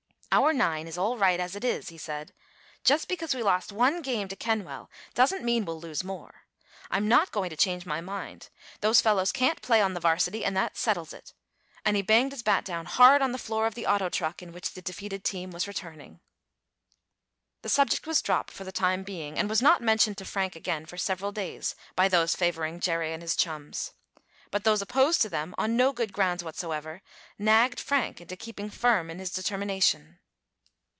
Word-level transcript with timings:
"Our 0.33 0.53
nine 0.53 0.87
is 0.87 0.97
all 0.97 1.17
right 1.17 1.41
as 1.41 1.57
it 1.57 1.65
is," 1.65 1.89
he 1.89 1.97
said. 1.97 2.31
"Just 2.85 3.09
because 3.09 3.35
we 3.35 3.43
lost 3.43 3.73
one 3.73 4.01
game 4.01 4.29
to 4.29 4.35
Kenwell 4.37 4.89
doesn't 5.13 5.43
mean 5.43 5.65
we'll 5.65 5.81
lose 5.81 6.05
more. 6.05 6.45
I'm 6.89 7.05
not 7.09 7.33
going 7.33 7.49
to 7.49 7.57
change 7.57 7.85
my 7.85 7.99
mind. 7.99 8.47
Those 8.79 9.01
fellows 9.01 9.33
can't 9.33 9.61
play 9.61 9.81
on 9.81 9.93
the 9.93 9.99
varsity, 9.99 10.45
and 10.45 10.55
that 10.55 10.77
settles 10.77 11.11
it," 11.11 11.33
and 11.83 11.97
he 11.97 12.01
banged 12.01 12.31
his 12.31 12.43
bat 12.43 12.63
down 12.63 12.85
hard 12.85 13.21
on 13.21 13.33
the 13.33 13.37
floor 13.37 13.67
of 13.67 13.75
the 13.75 13.85
auto 13.85 14.07
truck 14.07 14.41
in 14.41 14.53
which 14.53 14.71
the 14.71 14.81
defeated 14.81 15.25
team 15.25 15.51
was 15.51 15.67
returning. 15.67 16.21
The 17.61 17.67
subject 17.67 18.07
was 18.07 18.21
dropped 18.21 18.51
for 18.51 18.63
the 18.63 18.71
time 18.71 19.03
being, 19.03 19.37
and 19.37 19.49
was 19.49 19.61
not 19.61 19.81
mentioned 19.81 20.17
to 20.19 20.23
Frank 20.23 20.55
again 20.55 20.85
for 20.85 20.95
several 20.97 21.33
days 21.33 21.75
by 21.93 22.07
those 22.07 22.37
favoring 22.37 22.79
Jerry 22.79 23.11
and 23.11 23.21
his 23.21 23.35
chums. 23.35 23.91
But 24.49 24.63
those 24.65 24.81
opposed 24.81 25.21
to 25.21 25.29
them, 25.29 25.55
on 25.57 25.77
no 25.77 25.93
good 25.93 26.11
grounds 26.11 26.43
whatsoever, 26.43 27.01
nagged 27.37 27.79
Frank 27.81 28.19
into 28.19 28.35
keeping 28.35 28.69
firm 28.69 29.09
in 29.09 29.19
his 29.19 29.29
determination. 29.31 30.19